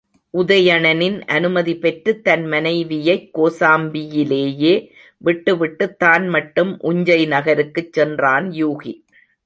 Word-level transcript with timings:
உதயணனின் 0.33 1.21
அனுமதி 1.27 1.77
பெற்றுத் 1.77 2.23
தன் 2.23 2.45
மனைவியைக் 2.45 3.29
கோசாம்பியிலேயே 3.33 4.73
விட்டுவிட்டுத் 5.21 5.99
தான் 5.99 6.27
மட்டும் 6.27 6.79
உஞ்சை 6.83 7.27
நகருக்குச் 7.27 7.93
சென்றான் 7.93 8.51
யூகி. 8.51 8.93